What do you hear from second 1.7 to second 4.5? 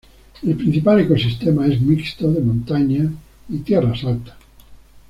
mixto de montaña y tierras altas.